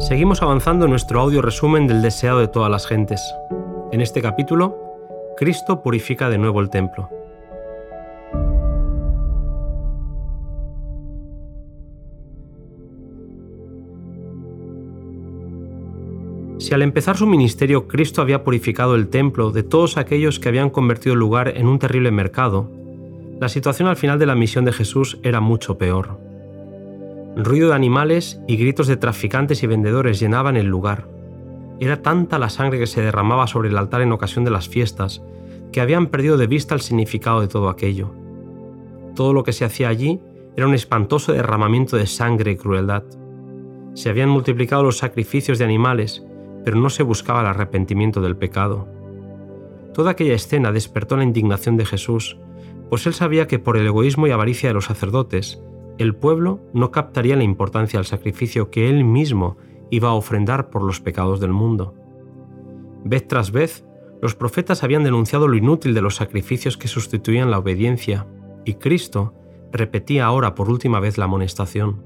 Seguimos 0.00 0.40
avanzando 0.40 0.86
en 0.86 0.92
nuestro 0.92 1.20
audio 1.20 1.42
resumen 1.42 1.86
del 1.86 2.00
deseado 2.00 2.38
de 2.38 2.48
todas 2.48 2.70
las 2.70 2.86
gentes. 2.86 3.20
En 3.92 4.00
este 4.00 4.22
capítulo, 4.22 4.78
Cristo 5.36 5.82
purifica 5.82 6.30
de 6.30 6.38
nuevo 6.38 6.62
el 6.62 6.70
templo. 6.70 7.10
Si 16.58 16.72
al 16.72 16.80
empezar 16.80 17.18
su 17.18 17.26
ministerio 17.26 17.86
Cristo 17.86 18.22
había 18.22 18.42
purificado 18.42 18.94
el 18.94 19.08
templo 19.08 19.50
de 19.50 19.64
todos 19.64 19.98
aquellos 19.98 20.40
que 20.40 20.48
habían 20.48 20.70
convertido 20.70 21.12
el 21.12 21.20
lugar 21.20 21.48
en 21.58 21.66
un 21.66 21.78
terrible 21.78 22.10
mercado, 22.10 22.70
la 23.38 23.50
situación 23.50 23.86
al 23.86 23.96
final 23.96 24.18
de 24.18 24.26
la 24.26 24.34
misión 24.34 24.64
de 24.64 24.72
Jesús 24.72 25.18
era 25.22 25.40
mucho 25.40 25.76
peor. 25.76 26.29
Ruido 27.42 27.70
de 27.70 27.74
animales 27.74 28.38
y 28.46 28.56
gritos 28.56 28.86
de 28.86 28.98
traficantes 28.98 29.62
y 29.62 29.66
vendedores 29.66 30.20
llenaban 30.20 30.58
el 30.58 30.66
lugar. 30.66 31.08
Era 31.78 32.02
tanta 32.02 32.38
la 32.38 32.50
sangre 32.50 32.78
que 32.78 32.86
se 32.86 33.00
derramaba 33.00 33.46
sobre 33.46 33.70
el 33.70 33.78
altar 33.78 34.02
en 34.02 34.12
ocasión 34.12 34.44
de 34.44 34.50
las 34.50 34.68
fiestas, 34.68 35.22
que 35.72 35.80
habían 35.80 36.08
perdido 36.08 36.36
de 36.36 36.46
vista 36.46 36.74
el 36.74 36.82
significado 36.82 37.40
de 37.40 37.48
todo 37.48 37.70
aquello. 37.70 38.12
Todo 39.14 39.32
lo 39.32 39.42
que 39.42 39.54
se 39.54 39.64
hacía 39.64 39.88
allí 39.88 40.20
era 40.54 40.66
un 40.66 40.74
espantoso 40.74 41.32
derramamiento 41.32 41.96
de 41.96 42.06
sangre 42.06 42.50
y 42.50 42.56
crueldad. 42.56 43.04
Se 43.94 44.10
habían 44.10 44.28
multiplicado 44.28 44.82
los 44.82 44.98
sacrificios 44.98 45.58
de 45.58 45.64
animales, 45.64 46.22
pero 46.62 46.76
no 46.76 46.90
se 46.90 47.02
buscaba 47.02 47.40
el 47.40 47.46
arrepentimiento 47.46 48.20
del 48.20 48.36
pecado. 48.36 48.86
Toda 49.94 50.10
aquella 50.10 50.34
escena 50.34 50.72
despertó 50.72 51.16
la 51.16 51.24
indignación 51.24 51.78
de 51.78 51.86
Jesús, 51.86 52.36
pues 52.90 53.06
él 53.06 53.14
sabía 53.14 53.46
que 53.46 53.58
por 53.58 53.78
el 53.78 53.86
egoísmo 53.86 54.26
y 54.26 54.30
avaricia 54.30 54.68
de 54.68 54.74
los 54.74 54.84
sacerdotes, 54.84 55.62
el 56.02 56.14
pueblo 56.14 56.60
no 56.72 56.90
captaría 56.90 57.36
la 57.36 57.44
importancia 57.44 57.98
del 57.98 58.06
sacrificio 58.06 58.70
que 58.70 58.88
él 58.88 59.04
mismo 59.04 59.58
iba 59.90 60.08
a 60.08 60.14
ofrendar 60.14 60.70
por 60.70 60.82
los 60.82 60.98
pecados 60.98 61.40
del 61.40 61.52
mundo. 61.52 61.94
Vez 63.04 63.28
tras 63.28 63.50
vez, 63.52 63.84
los 64.22 64.34
profetas 64.34 64.82
habían 64.82 65.04
denunciado 65.04 65.46
lo 65.46 65.58
inútil 65.58 65.92
de 65.92 66.00
los 66.00 66.16
sacrificios 66.16 66.78
que 66.78 66.88
sustituían 66.88 67.50
la 67.50 67.58
obediencia, 67.58 68.26
y 68.64 68.74
Cristo 68.74 69.34
repetía 69.72 70.24
ahora 70.24 70.54
por 70.54 70.70
última 70.70 71.00
vez 71.00 71.18
la 71.18 71.26
amonestación. 71.26 72.02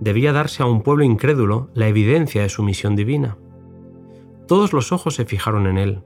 Debía 0.00 0.34
darse 0.34 0.62
a 0.62 0.66
un 0.66 0.82
pueblo 0.82 1.02
incrédulo 1.02 1.70
la 1.72 1.88
evidencia 1.88 2.42
de 2.42 2.50
su 2.50 2.62
misión 2.62 2.94
divina. 2.94 3.38
Todos 4.46 4.74
los 4.74 4.92
ojos 4.92 5.14
se 5.14 5.24
fijaron 5.24 5.66
en 5.66 5.78
él. 5.78 6.02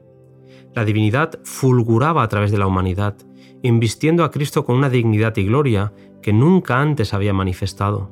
La 0.72 0.84
divinidad 0.84 1.40
fulguraba 1.42 2.22
a 2.22 2.28
través 2.28 2.52
de 2.52 2.58
la 2.58 2.68
humanidad, 2.68 3.16
invistiendo 3.62 4.24
a 4.24 4.30
Cristo 4.30 4.64
con 4.64 4.76
una 4.76 4.90
dignidad 4.90 5.36
y 5.36 5.44
gloria 5.44 5.92
que 6.20 6.32
nunca 6.32 6.80
antes 6.80 7.14
había 7.14 7.32
manifestado. 7.32 8.10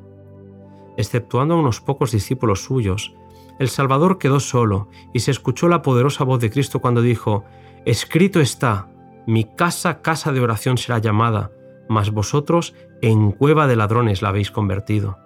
Exceptuando 0.97 1.55
a 1.55 1.57
unos 1.57 1.81
pocos 1.81 2.11
discípulos 2.11 2.63
suyos, 2.63 3.15
el 3.59 3.69
Salvador 3.69 4.17
quedó 4.17 4.39
solo 4.39 4.87
y 5.13 5.19
se 5.19 5.31
escuchó 5.31 5.67
la 5.67 5.81
poderosa 5.81 6.23
voz 6.23 6.39
de 6.39 6.49
Cristo 6.49 6.79
cuando 6.79 7.01
dijo, 7.01 7.43
Escrito 7.85 8.39
está, 8.39 8.89
mi 9.27 9.43
casa 9.43 10.01
casa 10.01 10.31
de 10.31 10.39
oración 10.39 10.77
será 10.77 10.99
llamada, 10.99 11.51
mas 11.87 12.11
vosotros 12.11 12.73
en 13.01 13.31
cueva 13.31 13.67
de 13.67 13.75
ladrones 13.75 14.21
la 14.21 14.29
habéis 14.29 14.51
convertido. 14.51 15.17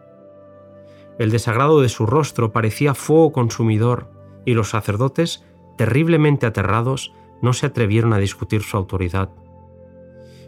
El 1.17 1.31
desagrado 1.31 1.81
de 1.81 1.89
su 1.89 2.05
rostro 2.05 2.51
parecía 2.51 2.93
fuego 2.93 3.31
consumidor, 3.31 4.11
y 4.45 4.53
los 4.53 4.69
sacerdotes, 4.69 5.43
terriblemente 5.77 6.45
aterrados, 6.45 7.13
no 7.41 7.53
se 7.53 7.65
atrevieron 7.67 8.13
a 8.13 8.17
discutir 8.17 8.63
su 8.63 8.77
autoridad. 8.77 9.29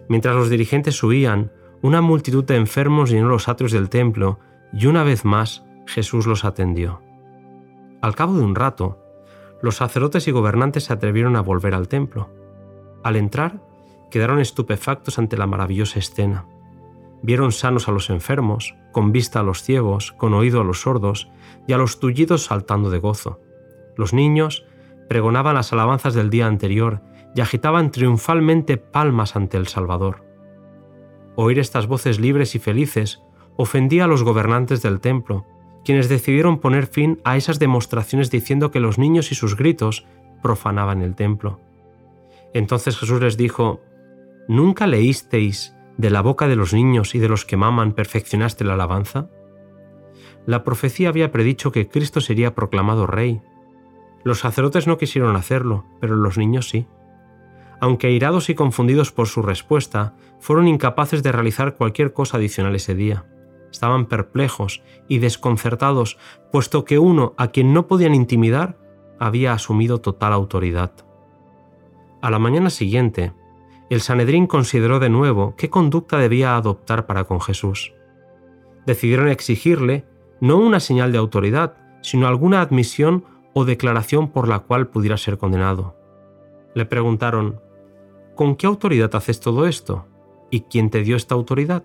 Mientras 0.09 0.35
los 0.35 0.49
dirigentes 0.49 1.01
huían, 1.03 1.51
una 1.81 2.01
multitud 2.01 2.43
de 2.43 2.55
enfermos 2.55 3.09
llenó 3.09 3.27
los 3.29 3.47
atrios 3.47 3.71
del 3.71 3.89
templo 3.89 4.39
y 4.73 4.87
una 4.87 5.03
vez 5.03 5.25
más 5.25 5.65
Jesús 5.85 6.25
los 6.27 6.45
atendió. 6.45 7.01
Al 8.01 8.15
cabo 8.15 8.37
de 8.37 8.43
un 8.43 8.55
rato, 8.55 8.99
los 9.61 9.77
sacerdotes 9.77 10.27
y 10.27 10.31
gobernantes 10.31 10.85
se 10.85 10.93
atrevieron 10.93 11.35
a 11.35 11.41
volver 11.41 11.73
al 11.73 11.87
templo. 11.87 12.29
Al 13.03 13.15
entrar, 13.15 13.61
quedaron 14.11 14.39
estupefactos 14.39 15.19
ante 15.19 15.37
la 15.37 15.47
maravillosa 15.47 15.99
escena. 15.99 16.45
Vieron 17.21 17.51
sanos 17.51 17.87
a 17.87 17.91
los 17.91 18.09
enfermos, 18.09 18.75
con 18.91 19.11
vista 19.11 19.39
a 19.39 19.43
los 19.43 19.63
ciegos, 19.63 20.11
con 20.13 20.33
oído 20.33 20.61
a 20.61 20.63
los 20.63 20.81
sordos 20.81 21.29
y 21.67 21.73
a 21.73 21.77
los 21.77 21.99
tullidos 21.99 22.45
saltando 22.45 22.89
de 22.89 22.99
gozo. 22.99 23.39
Los 23.95 24.13
niños 24.13 24.65
pregonaban 25.09 25.55
las 25.55 25.73
alabanzas 25.73 26.13
del 26.13 26.29
día 26.29 26.45
anterior 26.45 27.01
y 27.37 27.41
agitaban 27.41 27.91
triunfalmente 27.91 28.77
palmas 28.77 29.35
ante 29.35 29.57
el 29.57 29.67
Salvador. 29.67 30.25
Oír 31.35 31.59
estas 31.59 31.85
voces 31.85 32.19
libres 32.19 32.55
y 32.55 32.59
felices 32.59 33.21
ofendía 33.57 34.05
a 34.05 34.07
los 34.07 34.23
gobernantes 34.23 34.81
del 34.81 34.99
templo, 34.99 35.45
quienes 35.85 36.09
decidieron 36.09 36.57
poner 36.57 36.87
fin 36.87 37.21
a 37.23 37.37
esas 37.37 37.59
demostraciones 37.59 38.31
diciendo 38.31 38.71
que 38.71 38.79
los 38.79 38.97
niños 38.97 39.31
y 39.31 39.35
sus 39.35 39.55
gritos 39.55 40.07
profanaban 40.41 41.03
el 41.03 41.13
templo. 41.13 41.59
Entonces 42.55 42.97
Jesús 42.97 43.21
les 43.21 43.37
dijo, 43.37 43.81
¿Nunca 44.47 44.87
leísteis 44.87 45.75
de 45.95 46.09
la 46.09 46.21
boca 46.21 46.47
de 46.47 46.55
los 46.55 46.73
niños 46.73 47.13
y 47.13 47.19
de 47.19 47.29
los 47.29 47.45
que 47.45 47.55
maman 47.55 47.93
perfeccionaste 47.93 48.63
la 48.63 48.73
alabanza? 48.73 49.29
La 50.47 50.63
profecía 50.63 51.09
había 51.09 51.31
predicho 51.31 51.71
que 51.71 51.87
Cristo 51.87 52.19
sería 52.19 52.55
proclamado 52.55 53.05
rey, 53.05 53.43
los 54.23 54.39
sacerdotes 54.39 54.87
no 54.87 54.97
quisieron 54.97 55.35
hacerlo, 55.35 55.85
pero 56.01 56.15
los 56.15 56.39
niños 56.39 56.67
sí. 56.67 56.87
Aunque 57.79 58.07
airados 58.07 58.49
y 58.49 58.55
confundidos 58.55 59.11
por 59.11 59.27
su 59.27 59.41
respuesta, 59.41 60.15
fueron 60.39 60.67
incapaces 60.67 61.23
de 61.23 61.31
realizar 61.31 61.75
cualquier 61.75 62.13
cosa 62.13 62.37
adicional 62.37 62.75
ese 62.75 62.95
día. 62.95 63.25
Estaban 63.71 64.05
perplejos 64.05 64.81
y 65.07 65.19
desconcertados, 65.19 66.17
puesto 66.51 66.85
que 66.85 66.99
uno 66.99 67.33
a 67.37 67.49
quien 67.49 67.73
no 67.73 67.87
podían 67.87 68.15
intimidar 68.15 68.77
había 69.19 69.53
asumido 69.53 69.99
total 70.01 70.33
autoridad. 70.33 70.91
A 72.21 72.31
la 72.31 72.39
mañana 72.39 72.69
siguiente, 72.69 73.33
el 73.89 74.01
Sanedrín 74.01 74.47
consideró 74.47 74.99
de 74.99 75.09
nuevo 75.09 75.55
qué 75.57 75.69
conducta 75.69 76.17
debía 76.17 76.55
adoptar 76.55 77.05
para 77.05 77.25
con 77.25 77.39
Jesús. 77.39 77.93
Decidieron 78.85 79.29
exigirle 79.29 80.05
no 80.41 80.57
una 80.57 80.79
señal 80.79 81.11
de 81.11 81.17
autoridad, 81.17 81.75
sino 82.01 82.27
alguna 82.27 82.61
admisión 82.61 83.25
o 83.53 83.65
declaración 83.65 84.29
por 84.29 84.47
la 84.47 84.59
cual 84.59 84.87
pudiera 84.87 85.17
ser 85.17 85.37
condenado. 85.37 85.95
Le 86.73 86.85
preguntaron, 86.85 87.59
¿con 88.37 88.55
qué 88.55 88.67
autoridad 88.67 89.13
haces 89.15 89.41
todo 89.41 89.67
esto? 89.67 90.05
¿Y 90.49 90.61
quién 90.61 90.89
te 90.89 91.03
dio 91.03 91.17
esta 91.17 91.35
autoridad? 91.35 91.83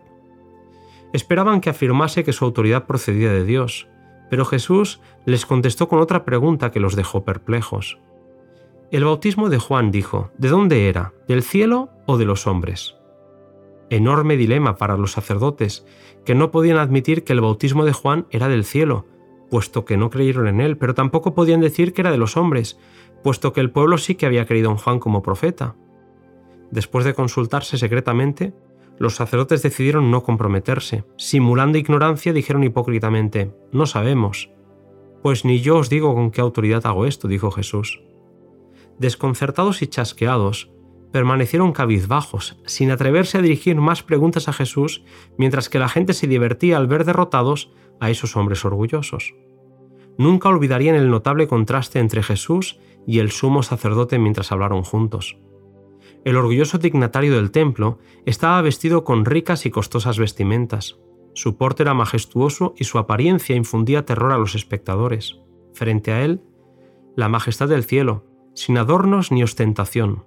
Esperaban 1.12 1.60
que 1.60 1.70
afirmase 1.70 2.22
que 2.22 2.32
su 2.32 2.44
autoridad 2.44 2.86
procedía 2.86 3.32
de 3.32 3.44
Dios, 3.44 3.88
pero 4.30 4.44
Jesús 4.44 5.00
les 5.26 5.44
contestó 5.44 5.88
con 5.88 5.98
otra 5.98 6.24
pregunta 6.24 6.70
que 6.70 6.78
los 6.78 6.94
dejó 6.94 7.24
perplejos. 7.24 7.98
El 8.92 9.04
bautismo 9.04 9.48
de 9.48 9.58
Juan 9.58 9.90
dijo, 9.90 10.30
¿de 10.38 10.48
dónde 10.48 10.88
era? 10.88 11.12
¿Del 11.26 11.42
cielo 11.42 11.90
o 12.06 12.18
de 12.18 12.26
los 12.26 12.46
hombres? 12.46 12.94
Enorme 13.90 14.36
dilema 14.36 14.76
para 14.76 14.96
los 14.96 15.12
sacerdotes, 15.12 15.84
que 16.24 16.34
no 16.34 16.50
podían 16.50 16.78
admitir 16.78 17.24
que 17.24 17.32
el 17.32 17.40
bautismo 17.40 17.84
de 17.84 17.92
Juan 17.92 18.26
era 18.30 18.48
del 18.48 18.64
cielo, 18.64 19.06
puesto 19.50 19.84
que 19.84 19.96
no 19.96 20.10
creyeron 20.10 20.46
en 20.46 20.60
él, 20.60 20.76
pero 20.76 20.94
tampoco 20.94 21.34
podían 21.34 21.60
decir 21.60 21.92
que 21.92 22.02
era 22.02 22.10
de 22.10 22.19
los 22.19 22.36
hombres, 22.36 22.78
puesto 23.22 23.52
que 23.52 23.60
el 23.60 23.70
pueblo 23.70 23.98
sí 23.98 24.14
que 24.14 24.26
había 24.26 24.46
creído 24.46 24.70
en 24.70 24.76
Juan 24.76 24.98
como 24.98 25.22
profeta. 25.22 25.74
Después 26.72 27.04
de 27.04 27.12
consultarse 27.12 27.76
secretamente, 27.76 28.54
los 28.98 29.14
sacerdotes 29.14 29.62
decidieron 29.62 30.10
no 30.10 30.22
comprometerse. 30.22 31.04
Simulando 31.18 31.76
ignorancia, 31.76 32.32
dijeron 32.32 32.64
hipócritamente, 32.64 33.54
No 33.72 33.84
sabemos. 33.84 34.50
Pues 35.22 35.44
ni 35.44 35.60
yo 35.60 35.76
os 35.76 35.90
digo 35.90 36.14
con 36.14 36.30
qué 36.30 36.40
autoridad 36.40 36.86
hago 36.86 37.04
esto, 37.06 37.28
dijo 37.28 37.50
Jesús. 37.50 38.02
Desconcertados 38.98 39.82
y 39.82 39.86
chasqueados, 39.86 40.72
permanecieron 41.12 41.72
cabizbajos, 41.72 42.58
sin 42.64 42.90
atreverse 42.90 43.38
a 43.38 43.42
dirigir 43.42 43.76
más 43.76 44.02
preguntas 44.02 44.48
a 44.48 44.54
Jesús, 44.54 45.04
mientras 45.36 45.68
que 45.68 45.78
la 45.78 45.90
gente 45.90 46.14
se 46.14 46.26
divertía 46.26 46.78
al 46.78 46.86
ver 46.86 47.04
derrotados 47.04 47.70
a 48.00 48.08
esos 48.08 48.34
hombres 48.34 48.64
orgullosos. 48.64 49.34
Nunca 50.16 50.48
olvidarían 50.48 50.96
el 50.96 51.10
notable 51.10 51.48
contraste 51.48 51.98
entre 51.98 52.22
Jesús 52.22 52.80
y 53.06 53.18
el 53.18 53.30
sumo 53.30 53.62
sacerdote 53.62 54.18
mientras 54.18 54.52
hablaron 54.52 54.82
juntos. 54.82 55.36
El 56.24 56.36
orgulloso 56.36 56.78
dignatario 56.78 57.34
del 57.34 57.50
templo 57.50 57.98
estaba 58.26 58.62
vestido 58.62 59.04
con 59.04 59.24
ricas 59.24 59.66
y 59.66 59.70
costosas 59.70 60.19
vestimentas. 60.19 60.98
Su 61.34 61.56
porte 61.56 61.82
era 61.82 61.94
majestuoso 61.94 62.74
y 62.76 62.84
su 62.84 62.98
apariencia 62.98 63.56
infundía 63.56 64.04
terror 64.04 64.32
a 64.32 64.38
los 64.38 64.54
espectadores. 64.54 65.40
Frente 65.72 66.12
a 66.12 66.22
él, 66.24 66.42
la 67.16 67.28
majestad 67.28 67.69
del 67.69 67.84
cielo, 67.84 68.26
sin 68.54 68.78
adornos 68.78 69.32
ni 69.32 69.42
ostentación. 69.42 70.24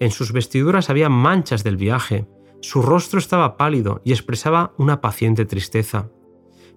En 0.00 0.10
sus 0.10 0.32
vestiduras 0.32 0.90
había 0.90 1.08
manchas 1.08 1.64
del 1.64 1.76
viaje, 1.76 2.26
su 2.60 2.82
rostro 2.82 3.18
estaba 3.18 3.56
pálido 3.56 4.00
y 4.04 4.12
expresaba 4.12 4.72
una 4.78 5.00
paciente 5.00 5.44
tristeza 5.44 6.08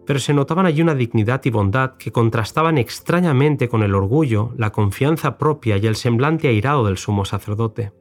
pero 0.05 0.19
se 0.19 0.33
notaban 0.33 0.65
allí 0.65 0.81
una 0.81 0.95
dignidad 0.95 1.41
y 1.45 1.49
bondad 1.49 1.95
que 1.97 2.11
contrastaban 2.11 2.77
extrañamente 2.77 3.69
con 3.69 3.83
el 3.83 3.95
orgullo, 3.95 4.51
la 4.57 4.71
confianza 4.71 5.37
propia 5.37 5.77
y 5.77 5.87
el 5.87 5.95
semblante 5.95 6.47
airado 6.47 6.85
del 6.85 6.97
sumo 6.97 7.25
sacerdote. 7.25 7.91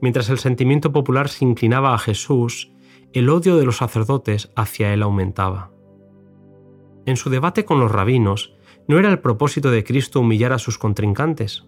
Mientras 0.00 0.28
el 0.30 0.38
sentimiento 0.38 0.92
popular 0.92 1.28
se 1.28 1.44
inclinaba 1.44 1.94
a 1.94 1.98
Jesús, 1.98 2.72
el 3.12 3.28
odio 3.30 3.56
de 3.56 3.64
los 3.64 3.78
sacerdotes 3.78 4.52
hacia 4.54 4.92
él 4.92 5.02
aumentaba. 5.02 5.72
En 7.06 7.16
su 7.16 7.30
debate 7.30 7.64
con 7.64 7.80
los 7.80 7.90
rabinos, 7.90 8.58
¿No 8.88 8.98
era 8.98 9.10
el 9.10 9.18
propósito 9.18 9.70
de 9.70 9.84
Cristo 9.84 10.20
humillar 10.20 10.54
a 10.54 10.58
sus 10.58 10.78
contrincantes? 10.78 11.66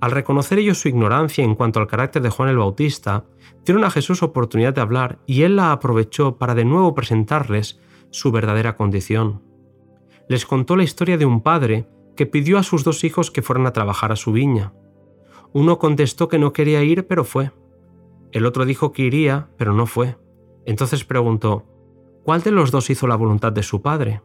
Al 0.00 0.10
reconocer 0.10 0.58
ellos 0.58 0.80
su 0.80 0.88
ignorancia 0.88 1.44
en 1.44 1.54
cuanto 1.54 1.78
al 1.78 1.86
carácter 1.86 2.20
de 2.20 2.30
Juan 2.30 2.48
el 2.48 2.58
Bautista, 2.58 3.26
dieron 3.64 3.84
a 3.84 3.90
Jesús 3.90 4.24
oportunidad 4.24 4.74
de 4.74 4.80
hablar 4.80 5.20
y 5.24 5.42
él 5.42 5.54
la 5.54 5.70
aprovechó 5.70 6.36
para 6.36 6.56
de 6.56 6.64
nuevo 6.64 6.96
presentarles 6.96 7.80
su 8.10 8.32
verdadera 8.32 8.76
condición. 8.76 9.40
Les 10.28 10.46
contó 10.46 10.74
la 10.74 10.82
historia 10.82 11.16
de 11.16 11.26
un 11.26 11.42
padre 11.42 11.88
que 12.16 12.26
pidió 12.26 12.58
a 12.58 12.64
sus 12.64 12.82
dos 12.82 13.04
hijos 13.04 13.30
que 13.30 13.42
fueran 13.42 13.68
a 13.68 13.72
trabajar 13.72 14.10
a 14.10 14.16
su 14.16 14.32
viña. 14.32 14.72
Uno 15.52 15.78
contestó 15.78 16.28
que 16.28 16.38
no 16.38 16.52
quería 16.52 16.82
ir, 16.82 17.06
pero 17.06 17.24
fue. 17.24 17.50
El 18.32 18.46
otro 18.46 18.64
dijo 18.64 18.92
que 18.92 19.02
iría, 19.02 19.48
pero 19.56 19.72
no 19.72 19.86
fue. 19.86 20.16
Entonces 20.66 21.04
preguntó, 21.04 21.64
¿cuál 22.24 22.42
de 22.42 22.50
los 22.50 22.70
dos 22.70 22.90
hizo 22.90 23.06
la 23.06 23.16
voluntad 23.16 23.52
de 23.52 23.62
su 23.62 23.82
padre? 23.82 24.20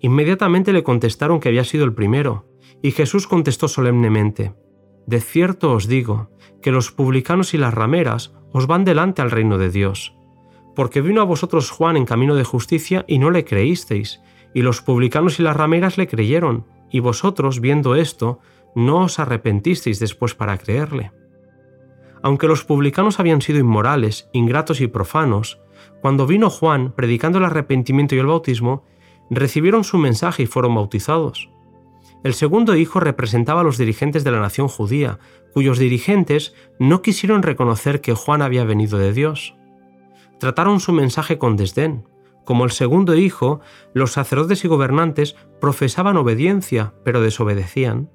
Inmediatamente 0.00 0.72
le 0.72 0.84
contestaron 0.84 1.40
que 1.40 1.48
había 1.48 1.64
sido 1.64 1.84
el 1.84 1.94
primero, 1.94 2.46
y 2.82 2.92
Jesús 2.92 3.26
contestó 3.26 3.66
solemnemente, 3.66 4.54
De 5.06 5.20
cierto 5.20 5.72
os 5.72 5.88
digo, 5.88 6.30
que 6.60 6.70
los 6.70 6.92
publicanos 6.92 7.54
y 7.54 7.58
las 7.58 7.74
rameras 7.74 8.34
os 8.52 8.66
van 8.66 8.84
delante 8.84 9.22
al 9.22 9.30
reino 9.30 9.58
de 9.58 9.70
Dios. 9.70 10.14
Porque 10.76 11.00
vino 11.00 11.20
a 11.20 11.24
vosotros 11.24 11.70
Juan 11.70 11.96
en 11.96 12.04
camino 12.04 12.34
de 12.36 12.44
justicia 12.44 13.04
y 13.08 13.18
no 13.18 13.30
le 13.30 13.44
creísteis, 13.44 14.20
y 14.54 14.62
los 14.62 14.82
publicanos 14.82 15.40
y 15.40 15.42
las 15.42 15.56
rameras 15.56 15.98
le 15.98 16.06
creyeron, 16.06 16.66
y 16.90 17.00
vosotros, 17.00 17.60
viendo 17.60 17.94
esto, 17.94 18.40
no 18.74 19.04
os 19.04 19.18
arrepentisteis 19.18 19.98
después 19.98 20.34
para 20.34 20.58
creerle. 20.58 21.12
Aunque 22.22 22.48
los 22.48 22.64
publicanos 22.64 23.20
habían 23.20 23.42
sido 23.42 23.58
inmorales, 23.58 24.28
ingratos 24.32 24.80
y 24.80 24.86
profanos, 24.86 25.60
cuando 26.00 26.26
vino 26.26 26.50
Juan 26.50 26.92
predicando 26.92 27.38
el 27.38 27.44
arrepentimiento 27.44 28.14
y 28.14 28.18
el 28.18 28.26
bautismo, 28.26 28.84
recibieron 29.30 29.84
su 29.84 29.98
mensaje 29.98 30.44
y 30.44 30.46
fueron 30.46 30.74
bautizados. 30.74 31.50
El 32.24 32.34
segundo 32.34 32.74
hijo 32.74 32.98
representaba 32.98 33.60
a 33.60 33.64
los 33.64 33.78
dirigentes 33.78 34.24
de 34.24 34.32
la 34.32 34.40
nación 34.40 34.68
judía, 34.68 35.18
cuyos 35.52 35.78
dirigentes 35.78 36.54
no 36.78 37.02
quisieron 37.02 37.42
reconocer 37.42 38.00
que 38.00 38.14
Juan 38.14 38.42
había 38.42 38.64
venido 38.64 38.98
de 38.98 39.12
Dios. 39.12 39.54
Trataron 40.40 40.80
su 40.80 40.92
mensaje 40.92 41.38
con 41.38 41.56
desdén. 41.56 42.08
Como 42.44 42.64
el 42.64 42.70
segundo 42.70 43.14
hijo, 43.14 43.60
los 43.92 44.12
sacerdotes 44.12 44.64
y 44.64 44.68
gobernantes 44.68 45.36
profesaban 45.60 46.16
obediencia, 46.16 46.94
pero 47.04 47.20
desobedecían. 47.20 48.10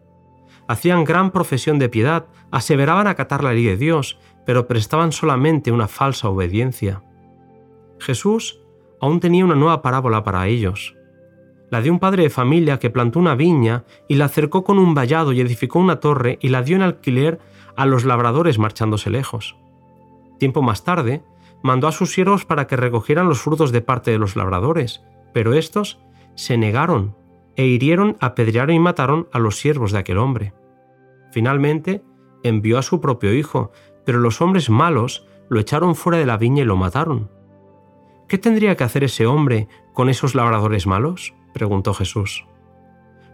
Hacían 0.68 1.04
gran 1.04 1.32
profesión 1.32 1.80
de 1.80 1.90
piedad, 1.90 2.26
aseveraban 2.52 3.08
acatar 3.08 3.44
la 3.44 3.54
ley 3.54 3.66
de 3.66 3.78
Dios, 3.78 4.20
pero 4.46 4.68
prestaban 4.68 5.12
solamente 5.12 5.72
una 5.72 5.88
falsa 5.88 6.30
obediencia. 6.30 7.04
Jesús 8.00 8.60
aún 9.00 9.20
tenía 9.20 9.46
una 9.46 9.56
nueva 9.56 9.82
parábola 9.82 10.24
para 10.24 10.48
ellos 10.48 10.96
la 11.74 11.82
de 11.82 11.90
un 11.90 11.98
padre 11.98 12.22
de 12.22 12.30
familia 12.30 12.78
que 12.78 12.92
plantó 12.92 13.18
una 13.18 13.34
viña 13.34 13.84
y 14.08 14.14
la 14.14 14.30
cercó 14.30 14.64
con 14.64 14.78
un 14.78 14.94
vallado 14.94 15.34
y 15.34 15.42
edificó 15.42 15.80
una 15.80 16.00
torre 16.00 16.38
y 16.40 16.50
la 16.50 16.62
dio 16.62 16.76
en 16.76 16.84
alquiler 16.84 17.40
a 17.76 17.88
los 17.88 18.06
labradores 18.06 18.60
marchándose 18.60 19.10
lejos. 19.10 19.58
Tiempo 20.38 20.62
más 20.62 20.84
tarde, 20.84 21.24
mandó 21.64 21.88
a 21.88 21.92
sus 21.92 22.12
siervos 22.12 22.46
para 22.46 22.68
que 22.68 22.76
recogieran 22.76 23.28
los 23.28 23.42
frutos 23.42 23.72
de 23.72 23.82
parte 23.82 24.12
de 24.12 24.20
los 24.20 24.36
labradores, 24.36 25.02
pero 25.34 25.56
estos 25.56 26.00
se 26.36 26.60
negaron 26.60 27.16
e 27.56 27.66
hirieron, 27.66 28.18
apedrearon 28.20 28.76
y 28.76 28.80
mataron 28.80 29.28
a 29.32 29.40
los 29.40 29.58
siervos 29.58 29.92
de 29.92 30.00
aquel 30.00 30.18
hombre. 30.18 30.54
Finalmente, 31.32 32.04
envió 32.44 32.78
a 32.78 32.82
su 32.84 33.02
propio 33.02 33.34
hijo, 33.34 33.72
pero 34.06 34.20
los 34.20 34.42
hombres 34.42 34.70
malos 34.70 35.28
lo 35.50 35.60
echaron 35.60 35.96
fuera 35.96 36.18
de 36.18 36.26
la 36.26 36.38
viña 36.38 36.64
y 36.64 36.66
lo 36.66 36.76
mataron. 36.76 37.30
¿Qué 38.28 38.38
tendría 38.38 38.76
que 38.76 38.84
hacer 38.84 39.04
ese 39.04 39.26
hombre 39.26 39.68
con 39.94 40.10
esos 40.10 40.36
labradores 40.36 40.88
malos? 40.88 41.34
preguntó 41.54 41.94
Jesús. 41.94 42.46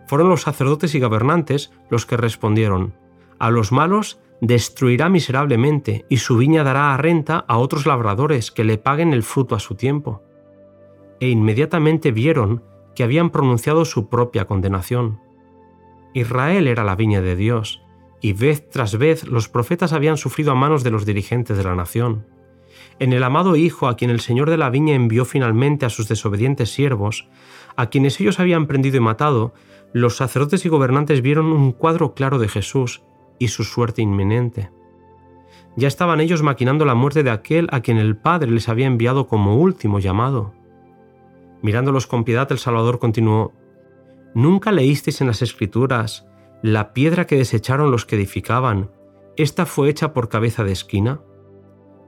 Fueron 0.07 0.30
los 0.30 0.42
sacerdotes 0.42 0.95
y 0.95 1.00
gobernantes 1.00 1.71
los 1.89 2.06
que 2.06 2.18
respondieron, 2.18 2.94
a 3.39 3.50
los 3.51 3.71
malos 3.71 4.19
destruirá 4.42 5.10
miserablemente 5.10 6.06
y 6.10 6.18
su 6.18 6.38
viña 6.38 6.63
dará 6.63 6.94
a 6.94 6.98
renta 6.98 7.45
a 7.48 7.57
otros 7.57 7.86
labradores 7.86 8.51
que 8.51 8.66
le 8.66 8.77
paguen 8.77 9.13
el 9.13 9.24
fruto 9.24 9.56
a 9.56 9.60
su 9.60 9.75
tiempo. 9.75 10.24
E 11.21 11.30
inmediatamente 11.30 12.12
vieron 12.12 12.63
que 12.99 13.05
habían 13.05 13.29
pronunciado 13.29 13.85
su 13.85 14.09
propia 14.09 14.45
condenación. 14.45 15.21
Israel 16.13 16.67
era 16.67 16.83
la 16.83 16.97
viña 16.97 17.21
de 17.21 17.37
Dios, 17.37 17.81
y 18.19 18.33
vez 18.33 18.69
tras 18.69 18.97
vez 18.97 19.25
los 19.25 19.47
profetas 19.47 19.93
habían 19.93 20.17
sufrido 20.17 20.51
a 20.51 20.55
manos 20.55 20.83
de 20.83 20.91
los 20.91 21.05
dirigentes 21.05 21.55
de 21.55 21.63
la 21.63 21.75
nación. 21.75 22.27
En 22.99 23.13
el 23.13 23.23
amado 23.23 23.55
Hijo 23.55 23.87
a 23.87 23.95
quien 23.95 24.11
el 24.11 24.19
Señor 24.19 24.49
de 24.49 24.57
la 24.57 24.69
viña 24.69 24.95
envió 24.95 25.23
finalmente 25.23 25.85
a 25.85 25.89
sus 25.89 26.09
desobedientes 26.09 26.73
siervos, 26.73 27.29
a 27.77 27.89
quienes 27.89 28.19
ellos 28.19 28.41
habían 28.41 28.67
prendido 28.67 28.97
y 28.97 28.99
matado, 28.99 29.53
los 29.93 30.17
sacerdotes 30.17 30.65
y 30.65 30.67
gobernantes 30.67 31.21
vieron 31.21 31.45
un 31.45 31.71
cuadro 31.71 32.13
claro 32.13 32.37
de 32.37 32.49
Jesús 32.49 33.01
y 33.39 33.47
su 33.47 33.63
suerte 33.63 34.01
inminente. 34.01 34.71
Ya 35.77 35.87
estaban 35.87 36.19
ellos 36.19 36.43
maquinando 36.43 36.83
la 36.83 36.95
muerte 36.95 37.23
de 37.23 37.31
aquel 37.31 37.69
a 37.71 37.79
quien 37.79 37.97
el 37.97 38.17
Padre 38.17 38.51
les 38.51 38.67
había 38.67 38.87
enviado 38.87 39.27
como 39.27 39.55
último 39.55 40.01
llamado. 40.01 40.58
Mirándolos 41.61 42.07
con 42.07 42.23
piedad, 42.23 42.51
el 42.51 42.59
Salvador 42.59 43.00
continuó, 43.00 43.53
¿Nunca 44.33 44.71
leísteis 44.71 45.21
en 45.21 45.27
las 45.27 45.41
Escrituras 45.41 46.27
la 46.61 46.94
piedra 46.94 47.25
que 47.25 47.38
desecharon 47.38 47.91
los 47.91 48.06
que 48.06 48.15
edificaban? 48.15 48.91
¿Esta 49.38 49.65
fue 49.65 49.89
hecha 49.89 50.13
por 50.13 50.29
cabeza 50.29 50.63
de 50.63 50.71
esquina? 50.71 51.21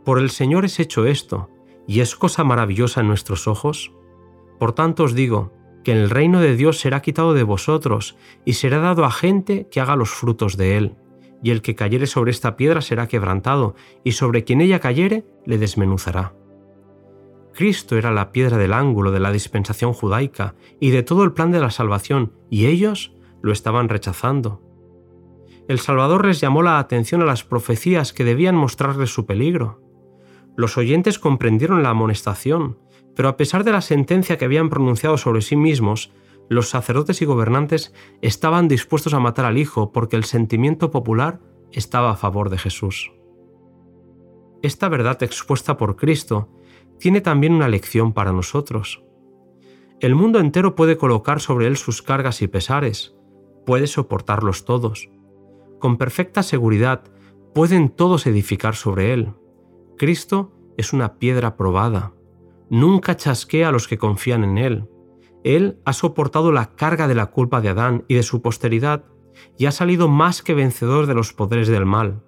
Por 0.05 0.19
el 0.19 0.29
Señor 0.29 0.65
es 0.65 0.79
hecho 0.79 1.05
esto, 1.05 1.49
y 1.87 2.01
es 2.01 2.15
cosa 2.15 2.43
maravillosa 2.43 3.01
en 3.01 3.07
nuestros 3.07 3.47
ojos. 3.47 3.93
Por 4.59 4.73
tanto 4.73 5.03
os 5.03 5.15
digo, 5.15 5.53
que 5.83 5.91
el 5.91 6.09
reino 6.09 6.39
de 6.39 6.55
Dios 6.55 6.79
será 6.79 7.01
quitado 7.01 7.33
de 7.33 7.43
vosotros 7.43 8.15
y 8.45 8.53
será 8.53 8.79
dado 8.79 9.05
a 9.05 9.11
gente 9.11 9.67
que 9.71 9.81
haga 9.81 9.95
los 9.95 10.09
frutos 10.09 10.57
de 10.57 10.77
él. 10.77 10.95
Y 11.43 11.49
el 11.49 11.61
que 11.61 11.75
cayere 11.75 12.05
sobre 12.05 12.31
esta 12.31 12.55
piedra 12.55 12.81
será 12.81 13.07
quebrantado, 13.07 13.75
y 14.03 14.11
sobre 14.11 14.43
quien 14.43 14.61
ella 14.61 14.79
cayere 14.79 15.25
le 15.45 15.57
desmenuzará. 15.57 16.35
Cristo 17.53 17.97
era 17.97 18.11
la 18.11 18.31
piedra 18.31 18.57
del 18.57 18.73
ángulo 18.73 19.11
de 19.11 19.19
la 19.19 19.31
dispensación 19.31 19.93
judaica 19.93 20.55
y 20.79 20.91
de 20.91 21.03
todo 21.03 21.23
el 21.23 21.33
plan 21.33 21.51
de 21.51 21.59
la 21.59 21.71
salvación, 21.71 22.33
y 22.49 22.67
ellos 22.67 23.13
lo 23.41 23.51
estaban 23.51 23.89
rechazando. 23.89 24.61
El 25.67 25.79
Salvador 25.79 26.25
les 26.25 26.39
llamó 26.39 26.63
la 26.63 26.79
atención 26.79 27.21
a 27.21 27.25
las 27.25 27.43
profecías 27.43 28.13
que 28.13 28.23
debían 28.23 28.55
mostrarles 28.55 29.13
su 29.13 29.25
peligro. 29.25 29.81
Los 30.55 30.77
oyentes 30.77 31.19
comprendieron 31.19 31.83
la 31.83 31.89
amonestación, 31.89 32.77
pero 33.15 33.29
a 33.29 33.37
pesar 33.37 33.63
de 33.63 33.71
la 33.71 33.81
sentencia 33.81 34.37
que 34.37 34.45
habían 34.45 34.69
pronunciado 34.69 35.17
sobre 35.17 35.41
sí 35.41 35.55
mismos, 35.55 36.11
los 36.49 36.69
sacerdotes 36.69 37.21
y 37.21 37.25
gobernantes 37.25 37.93
estaban 38.21 38.67
dispuestos 38.67 39.13
a 39.13 39.19
matar 39.19 39.45
al 39.45 39.57
Hijo 39.57 39.91
porque 39.91 40.17
el 40.17 40.25
sentimiento 40.25 40.91
popular 40.91 41.39
estaba 41.71 42.11
a 42.11 42.17
favor 42.17 42.49
de 42.49 42.57
Jesús. 42.57 43.11
Esta 44.61 44.89
verdad 44.89 45.23
expuesta 45.23 45.77
por 45.77 45.95
Cristo 45.95 46.49
tiene 47.01 47.19
también 47.19 47.53
una 47.53 47.67
lección 47.67 48.13
para 48.13 48.31
nosotros. 48.31 49.03
El 49.99 50.13
mundo 50.13 50.39
entero 50.39 50.75
puede 50.75 50.97
colocar 50.97 51.41
sobre 51.41 51.65
él 51.65 51.75
sus 51.75 52.01
cargas 52.01 52.41
y 52.43 52.47
pesares, 52.47 53.15
puede 53.65 53.87
soportarlos 53.87 54.65
todos. 54.65 55.09
Con 55.79 55.97
perfecta 55.97 56.43
seguridad 56.43 57.03
pueden 57.55 57.89
todos 57.89 58.27
edificar 58.27 58.75
sobre 58.75 59.13
él. 59.13 59.33
Cristo 59.97 60.53
es 60.77 60.93
una 60.93 61.17
piedra 61.17 61.57
probada, 61.57 62.13
nunca 62.69 63.17
chasquea 63.17 63.69
a 63.69 63.71
los 63.71 63.87
que 63.87 63.97
confían 63.97 64.43
en 64.43 64.57
Él. 64.57 64.87
Él 65.43 65.79
ha 65.85 65.93
soportado 65.93 66.51
la 66.51 66.75
carga 66.75 67.07
de 67.07 67.15
la 67.15 67.27
culpa 67.27 67.61
de 67.61 67.69
Adán 67.69 68.05
y 68.07 68.15
de 68.15 68.23
su 68.23 68.41
posteridad 68.41 69.05
y 69.57 69.65
ha 69.65 69.71
salido 69.71 70.07
más 70.07 70.43
que 70.43 70.53
vencedor 70.53 71.07
de 71.07 71.15
los 71.15 71.33
poderes 71.33 71.67
del 71.67 71.85
mal. 71.85 72.23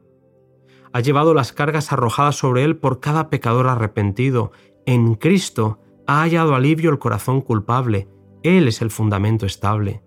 Ha 0.93 0.99
llevado 0.99 1.33
las 1.33 1.51
cargas 1.51 1.91
arrojadas 1.91 2.35
sobre 2.35 2.63
Él 2.63 2.77
por 2.77 2.99
cada 2.99 3.29
pecador 3.29 3.67
arrepentido. 3.67 4.51
En 4.85 5.15
Cristo 5.15 5.79
ha 6.07 6.21
hallado 6.21 6.55
alivio 6.55 6.91
el 6.91 6.99
corazón 6.99 7.41
culpable. 7.41 8.07
Él 8.43 8.67
es 8.67 8.81
el 8.81 8.91
fundamento 8.91 9.45
estable. 9.45 10.03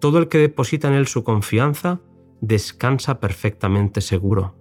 Todo 0.00 0.18
el 0.18 0.28
que 0.28 0.38
deposita 0.38 0.88
en 0.88 0.94
Él 0.94 1.06
su 1.06 1.24
confianza 1.24 2.00
descansa 2.40 3.20
perfectamente 3.20 4.00
seguro. 4.00 4.56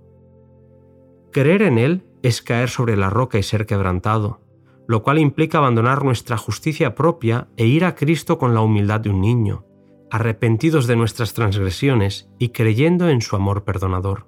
Creer 1.31 1.63
en 1.63 1.77
Él 1.77 2.05
es 2.21 2.41
caer 2.41 2.69
sobre 2.69 2.95
la 2.95 3.09
roca 3.09 3.37
y 3.39 3.43
ser 3.43 3.65
quebrantado 3.65 4.43
lo 4.87 5.03
cual 5.03 5.19
implica 5.19 5.57
abandonar 5.57 6.03
nuestra 6.03 6.37
justicia 6.37 6.95
propia 6.95 7.47
e 7.57 7.65
ir 7.65 7.85
a 7.85 7.95
Cristo 7.95 8.37
con 8.37 8.53
la 8.53 8.61
humildad 8.61 8.99
de 8.99 9.09
un 9.09 9.21
niño, 9.21 9.65
arrepentidos 10.11 10.87
de 10.87 10.95
nuestras 10.95 11.33
transgresiones 11.33 12.29
y 12.37 12.49
creyendo 12.49 13.09
en 13.09 13.21
su 13.21 13.35
amor 13.35 13.63
perdonador. 13.63 14.27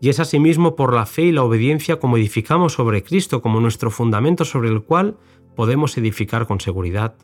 Y 0.00 0.08
es 0.08 0.18
asimismo 0.18 0.76
por 0.76 0.94
la 0.94 1.06
fe 1.06 1.22
y 1.22 1.32
la 1.32 1.42
obediencia 1.42 1.98
como 1.98 2.16
edificamos 2.16 2.72
sobre 2.72 3.02
Cristo 3.02 3.42
como 3.42 3.60
nuestro 3.60 3.90
fundamento 3.90 4.44
sobre 4.44 4.70
el 4.70 4.82
cual 4.82 5.18
podemos 5.54 5.96
edificar 5.98 6.46
con 6.46 6.60
seguridad. 6.60 7.16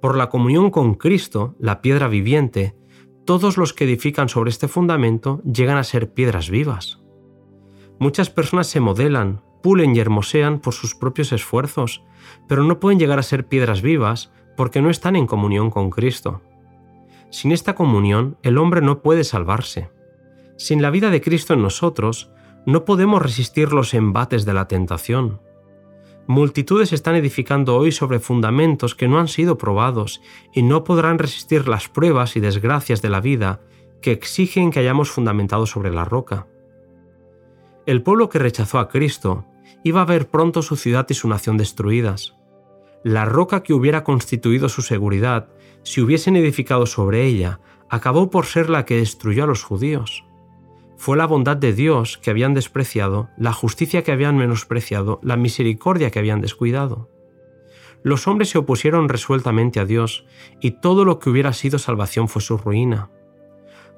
Por 0.00 0.16
la 0.16 0.28
comunión 0.28 0.70
con 0.70 0.94
Cristo, 0.94 1.56
la 1.58 1.80
piedra 1.80 2.06
viviente, 2.06 2.76
todos 3.24 3.56
los 3.56 3.72
que 3.72 3.84
edifican 3.84 4.28
sobre 4.28 4.50
este 4.50 4.68
fundamento 4.68 5.42
llegan 5.42 5.76
a 5.76 5.84
ser 5.84 6.12
piedras 6.12 6.50
vivas. 6.50 7.00
Muchas 7.98 8.30
personas 8.30 8.68
se 8.68 8.80
modelan, 8.80 9.42
pulen 9.60 9.96
y 9.96 9.98
hermosean 9.98 10.60
por 10.60 10.72
sus 10.72 10.94
propios 10.94 11.32
esfuerzos, 11.32 12.04
pero 12.48 12.62
no 12.62 12.78
pueden 12.78 13.00
llegar 13.00 13.18
a 13.18 13.24
ser 13.24 13.48
piedras 13.48 13.82
vivas 13.82 14.32
porque 14.56 14.80
no 14.80 14.88
están 14.88 15.16
en 15.16 15.26
comunión 15.26 15.70
con 15.70 15.90
Cristo. 15.90 16.42
Sin 17.30 17.52
esta 17.52 17.74
comunión, 17.74 18.38
el 18.42 18.56
hombre 18.56 18.80
no 18.80 19.02
puede 19.02 19.24
salvarse. 19.24 19.90
Sin 20.58 20.82
la 20.82 20.90
vida 20.90 21.10
de 21.10 21.20
Cristo 21.20 21.54
en 21.54 21.62
nosotros, 21.62 22.32
no 22.66 22.84
podemos 22.84 23.22
resistir 23.22 23.72
los 23.72 23.94
embates 23.94 24.44
de 24.44 24.54
la 24.54 24.66
tentación. 24.66 25.40
Multitudes 26.26 26.92
están 26.92 27.14
edificando 27.14 27.76
hoy 27.76 27.92
sobre 27.92 28.18
fundamentos 28.18 28.96
que 28.96 29.06
no 29.06 29.20
han 29.20 29.28
sido 29.28 29.56
probados 29.56 30.20
y 30.52 30.62
no 30.62 30.82
podrán 30.82 31.20
resistir 31.20 31.68
las 31.68 31.88
pruebas 31.88 32.36
y 32.36 32.40
desgracias 32.40 33.00
de 33.00 33.08
la 33.08 33.20
vida 33.20 33.60
que 34.02 34.10
exigen 34.10 34.72
que 34.72 34.80
hayamos 34.80 35.10
fundamentado 35.10 35.64
sobre 35.64 35.92
la 35.92 36.04
roca. 36.04 36.48
El 37.86 38.02
pueblo 38.02 38.28
que 38.28 38.40
rechazó 38.40 38.80
a 38.80 38.88
Cristo 38.88 39.46
iba 39.84 40.02
a 40.02 40.06
ver 40.06 40.28
pronto 40.28 40.62
su 40.62 40.74
ciudad 40.74 41.06
y 41.08 41.14
su 41.14 41.28
nación 41.28 41.56
destruidas. 41.56 42.36
La 43.04 43.24
roca 43.24 43.62
que 43.62 43.74
hubiera 43.74 44.02
constituido 44.02 44.68
su 44.68 44.82
seguridad, 44.82 45.48
si 45.84 46.00
hubiesen 46.00 46.34
edificado 46.34 46.84
sobre 46.84 47.24
ella, 47.26 47.60
acabó 47.88 48.28
por 48.28 48.44
ser 48.44 48.68
la 48.68 48.84
que 48.84 48.96
destruyó 48.96 49.44
a 49.44 49.46
los 49.46 49.62
judíos. 49.62 50.27
Fue 50.98 51.16
la 51.16 51.26
bondad 51.26 51.56
de 51.56 51.72
Dios 51.72 52.18
que 52.18 52.30
habían 52.30 52.54
despreciado, 52.54 53.30
la 53.38 53.52
justicia 53.52 54.02
que 54.02 54.10
habían 54.10 54.36
menospreciado, 54.36 55.20
la 55.22 55.36
misericordia 55.36 56.10
que 56.10 56.18
habían 56.18 56.40
descuidado. 56.40 57.08
Los 58.02 58.26
hombres 58.26 58.50
se 58.50 58.58
opusieron 58.58 59.08
resueltamente 59.08 59.78
a 59.78 59.84
Dios, 59.84 60.26
y 60.60 60.72
todo 60.72 61.04
lo 61.04 61.20
que 61.20 61.30
hubiera 61.30 61.52
sido 61.52 61.78
salvación 61.78 62.28
fue 62.28 62.42
su 62.42 62.58
ruina. 62.58 63.10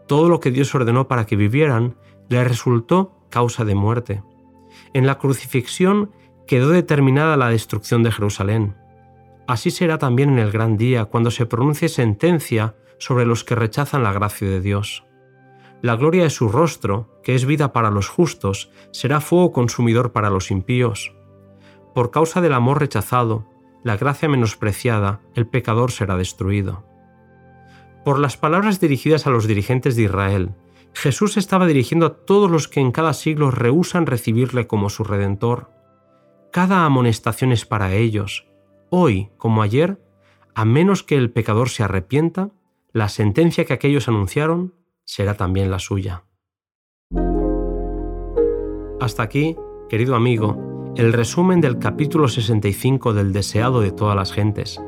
Todo 0.07 0.29
lo 0.29 0.41
que 0.41 0.51
Dios 0.51 0.75
ordenó 0.75 1.09
para 1.09 1.25
que 1.25 1.37
vivieran 1.37 1.97
le 2.29 2.45
resultó 2.45 3.17
causa 3.31 3.65
de 3.65 3.75
muerte. 3.75 4.23
En 4.93 5.07
la 5.07 5.17
crucifixión 5.17 6.13
quedó 6.47 6.69
determinada 6.69 7.39
la 7.39 7.49
destrucción 7.49 8.03
de 8.03 8.13
Jerusalén. 8.13 8.77
Así 9.47 9.71
será 9.71 9.97
también 9.97 10.29
en 10.31 10.39
el 10.39 10.53
gran 10.53 10.77
día, 10.77 11.07
cuando 11.07 11.31
se 11.31 11.47
pronuncie 11.47 11.89
sentencia 11.89 12.77
sobre 12.99 13.25
los 13.25 13.43
que 13.43 13.55
rechazan 13.55 14.03
la 14.03 14.13
gracia 14.13 14.49
de 14.49 14.61
Dios. 14.61 15.05
La 15.83 15.97
gloria 15.97 16.25
de 16.25 16.31
su 16.31 16.49
rostro, 16.49 17.21
que 17.23 17.35
es 17.35 17.47
vida 17.47 17.73
para 17.73 17.91
los 17.91 18.09
justos, 18.09 18.71
será 18.93 19.21
fuego 19.21 19.53
consumidor 19.53 20.13
para 20.13 20.29
los 20.29 20.51
impíos. 20.51 21.15
Por 21.95 22.11
causa 22.11 22.41
del 22.41 22.53
amor 22.53 22.81
rechazado, 22.81 23.47
la 23.83 23.97
gracia 23.97 24.29
menospreciada, 24.29 25.21
el 25.35 25.47
pecador 25.47 25.91
será 25.91 26.17
destruido. 26.17 26.85
Por 28.05 28.19
las 28.19 28.37
palabras 28.37 28.79
dirigidas 28.79 29.27
a 29.27 29.31
los 29.31 29.47
dirigentes 29.47 29.97
de 29.97 30.03
Israel, 30.03 30.55
Jesús 30.93 31.37
estaba 31.37 31.67
dirigiendo 31.67 32.07
a 32.07 32.17
todos 32.27 32.51
los 32.51 32.69
que 32.69 32.81
en 32.81 32.93
cada 32.93 33.15
siglo 33.15 33.51
rehusan 33.51 34.07
recibirle 34.07 34.67
como 34.67 34.91
su 34.91 35.05
redentor. 35.05 35.71
Cada 36.53 36.85
amonestación 36.85 37.53
es 37.53 37.65
para 37.65 37.95
ellos. 37.95 38.47
Hoy, 38.91 39.31
como 39.39 39.63
ayer, 39.63 40.03
a 40.55 40.65
menos 40.65 41.03
que 41.03 41.17
el 41.17 41.31
pecador 41.31 41.69
se 41.71 41.85
arrepienta, 41.85 42.51
la 42.93 43.09
sentencia 43.09 43.65
que 43.65 43.73
aquellos 43.73 44.09
anunciaron 44.09 44.75
será 45.11 45.35
también 45.35 45.73
la 45.73 45.81
suya. 45.81 46.25
Hasta 49.01 49.25
aquí, 49.25 49.57
querido 49.89 50.15
amigo, 50.15 50.93
el 50.97 51.13
resumen 51.13 51.61
del 51.61 51.79
capítulo 51.79 52.29
65 52.29 53.13
del 53.13 53.33
Deseado 53.33 53.81
de 53.81 53.91
todas 53.91 54.15
las 54.15 54.33
gentes. 54.33 54.81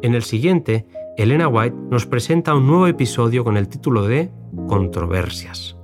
En 0.00 0.14
el 0.14 0.22
siguiente, 0.22 0.86
Elena 1.18 1.48
White 1.48 1.76
nos 1.90 2.06
presenta 2.06 2.54
un 2.54 2.66
nuevo 2.66 2.86
episodio 2.86 3.44
con 3.44 3.58
el 3.58 3.68
título 3.68 4.06
de 4.06 4.30
Controversias. 4.68 5.77